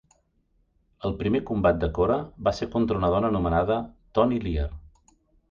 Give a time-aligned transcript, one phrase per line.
[1.09, 2.15] El primer combat de Cora
[2.47, 3.79] va ser contra una dona anomenada
[4.19, 4.69] Toni Lear.